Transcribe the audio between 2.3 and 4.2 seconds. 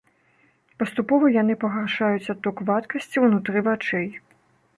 адток вадкасці ўнутры вачэй.